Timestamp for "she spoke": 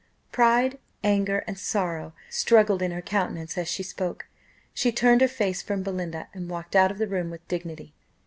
3.69-4.25